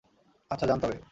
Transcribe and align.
আচ্ছা, 0.51 0.65
যান 0.67 0.79
তবে। 0.79 0.95